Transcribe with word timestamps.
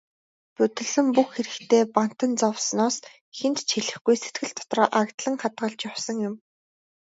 Будилсан 0.55 1.07
бүх 1.15 1.27
хэрэгтээ 1.35 1.83
бантан 1.95 2.31
зовсноос 2.41 2.95
хэнд 3.37 3.57
ч 3.67 3.69
хэлэхгүй, 3.75 4.15
сэтгэл 4.23 4.51
дотроо 4.59 4.87
агдлан 5.01 5.35
хадгалж 5.41 5.79
явсан 5.89 6.17
юм. 6.29 6.35